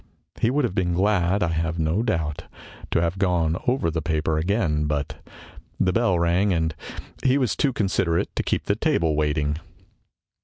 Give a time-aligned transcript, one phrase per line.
[0.39, 2.45] He would have been glad, I have no doubt,
[2.89, 5.17] to have gone over the paper again, but
[5.79, 6.73] the bell rang and
[7.23, 9.57] he was too con siderate to keep the table waiting.